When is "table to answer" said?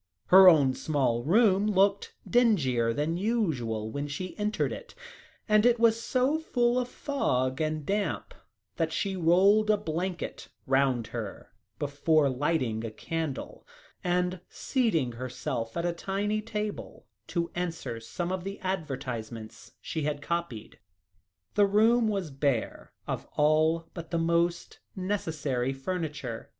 16.41-17.99